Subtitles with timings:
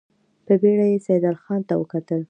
[0.45, 2.19] په بېړه يې سيدال خان ته وکتل.